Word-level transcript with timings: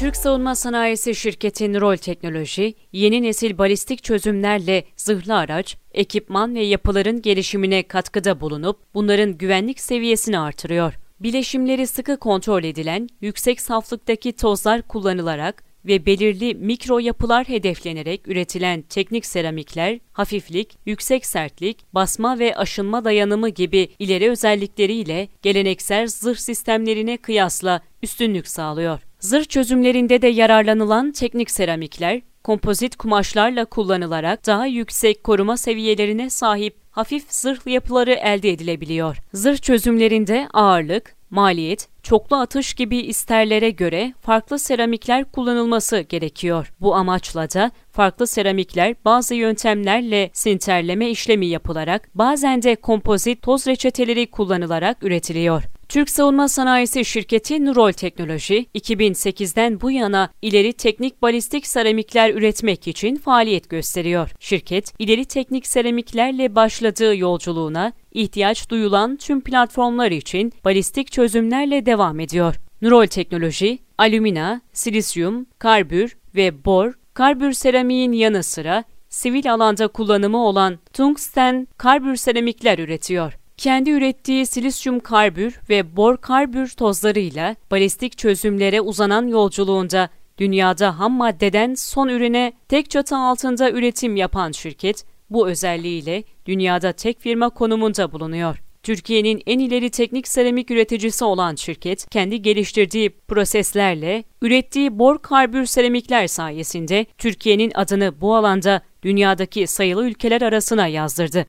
Türk 0.00 0.16
Savunma 0.16 0.54
Sanayisi 0.54 1.14
şirketi 1.14 1.72
Nurol 1.72 1.96
Teknoloji, 1.96 2.74
yeni 2.92 3.22
nesil 3.22 3.58
balistik 3.58 4.04
çözümlerle 4.04 4.84
zırhlı 4.96 5.36
araç, 5.36 5.76
ekipman 5.92 6.54
ve 6.54 6.60
yapıların 6.60 7.22
gelişimine 7.22 7.82
katkıda 7.82 8.40
bulunup 8.40 8.78
bunların 8.94 9.38
güvenlik 9.38 9.80
seviyesini 9.80 10.38
artırıyor. 10.38 10.94
Bileşimleri 11.20 11.86
sıkı 11.86 12.16
kontrol 12.16 12.64
edilen, 12.64 13.08
yüksek 13.20 13.60
saflıktaki 13.60 14.32
tozlar 14.32 14.82
kullanılarak 14.82 15.64
ve 15.84 16.06
belirli 16.06 16.54
mikro 16.54 16.98
yapılar 16.98 17.48
hedeflenerek 17.48 18.28
üretilen 18.28 18.82
teknik 18.82 19.26
seramikler, 19.26 19.98
hafiflik, 20.12 20.78
yüksek 20.86 21.26
sertlik, 21.26 21.94
basma 21.94 22.38
ve 22.38 22.56
aşınma 22.56 23.04
dayanımı 23.04 23.48
gibi 23.48 23.88
ileri 23.98 24.30
özellikleriyle 24.30 25.28
geleneksel 25.42 26.06
zırh 26.06 26.38
sistemlerine 26.38 27.16
kıyasla 27.16 27.80
üstünlük 28.02 28.48
sağlıyor. 28.48 29.09
Zırh 29.20 29.44
çözümlerinde 29.44 30.22
de 30.22 30.26
yararlanılan 30.26 31.12
teknik 31.12 31.50
seramikler, 31.50 32.20
kompozit 32.44 32.96
kumaşlarla 32.96 33.64
kullanılarak 33.64 34.46
daha 34.46 34.66
yüksek 34.66 35.24
koruma 35.24 35.56
seviyelerine 35.56 36.30
sahip 36.30 36.76
hafif 36.90 37.24
zırh 37.32 37.66
yapıları 37.66 38.12
elde 38.12 38.50
edilebiliyor. 38.50 39.16
Zırh 39.32 39.58
çözümlerinde 39.58 40.48
ağırlık, 40.52 41.14
maliyet, 41.30 41.88
çoklu 42.02 42.36
atış 42.36 42.74
gibi 42.74 42.96
isterlere 42.96 43.70
göre 43.70 44.14
farklı 44.20 44.58
seramikler 44.58 45.24
kullanılması 45.24 46.00
gerekiyor. 46.00 46.72
Bu 46.80 46.94
amaçla 46.94 47.50
da 47.50 47.70
farklı 47.92 48.26
seramikler 48.26 48.94
bazı 49.04 49.34
yöntemlerle 49.34 50.30
sinterleme 50.32 51.10
işlemi 51.10 51.46
yapılarak 51.46 52.08
bazen 52.14 52.62
de 52.62 52.76
kompozit 52.76 53.42
toz 53.42 53.66
reçeteleri 53.66 54.30
kullanılarak 54.30 55.04
üretiliyor. 55.04 55.62
Türk 55.90 56.10
Savunma 56.10 56.48
Sanayisi 56.48 57.04
şirketi 57.04 57.64
Nurol 57.64 57.92
Teknoloji, 57.92 58.66
2008'den 58.74 59.80
bu 59.80 59.90
yana 59.90 60.30
ileri 60.42 60.72
teknik 60.72 61.22
balistik 61.22 61.66
seramikler 61.66 62.34
üretmek 62.34 62.88
için 62.88 63.16
faaliyet 63.16 63.70
gösteriyor. 63.70 64.30
Şirket, 64.40 64.94
ileri 64.98 65.24
teknik 65.24 65.66
seramiklerle 65.66 66.54
başladığı 66.54 67.16
yolculuğuna 67.16 67.92
ihtiyaç 68.12 68.70
duyulan 68.70 69.16
tüm 69.16 69.40
platformlar 69.40 70.10
için 70.10 70.52
balistik 70.64 71.12
çözümlerle 71.12 71.86
devam 71.86 72.20
ediyor. 72.20 72.54
Nurol 72.82 73.06
Teknoloji, 73.06 73.78
alümina, 73.98 74.60
silisyum, 74.72 75.46
karbür 75.58 76.16
ve 76.34 76.64
bor, 76.64 76.92
karbür 77.14 77.52
seramiğin 77.52 78.12
yanı 78.12 78.42
sıra 78.42 78.84
sivil 79.08 79.52
alanda 79.52 79.88
kullanımı 79.88 80.46
olan 80.46 80.78
tungsten 80.92 81.68
karbür 81.78 82.16
seramikler 82.16 82.78
üretiyor 82.78 83.39
kendi 83.60 83.90
ürettiği 83.90 84.46
silisyum 84.46 85.00
karbür 85.00 85.60
ve 85.70 85.96
bor 85.96 86.16
karbür 86.16 86.68
tozlarıyla 86.68 87.56
balistik 87.70 88.18
çözümlere 88.18 88.80
uzanan 88.80 89.26
yolculuğunda 89.26 90.08
dünyada 90.38 90.98
ham 90.98 91.12
maddeden 91.12 91.74
son 91.74 92.08
ürüne 92.08 92.52
tek 92.68 92.90
çatı 92.90 93.16
altında 93.16 93.70
üretim 93.70 94.16
yapan 94.16 94.52
şirket, 94.52 95.04
bu 95.30 95.48
özelliğiyle 95.48 96.24
dünyada 96.46 96.92
tek 96.92 97.20
firma 97.20 97.50
konumunda 97.50 98.12
bulunuyor. 98.12 98.62
Türkiye'nin 98.82 99.42
en 99.46 99.58
ileri 99.58 99.90
teknik 99.90 100.28
seramik 100.28 100.70
üreticisi 100.70 101.24
olan 101.24 101.54
şirket, 101.54 102.10
kendi 102.10 102.42
geliştirdiği 102.42 103.10
proseslerle 103.10 104.24
ürettiği 104.42 104.98
bor 104.98 105.18
karbür 105.18 105.66
seramikler 105.66 106.26
sayesinde 106.26 107.06
Türkiye'nin 107.18 107.72
adını 107.74 108.20
bu 108.20 108.36
alanda 108.36 108.82
dünyadaki 109.02 109.66
sayılı 109.66 110.06
ülkeler 110.06 110.42
arasına 110.42 110.86
yazdırdı. 110.86 111.46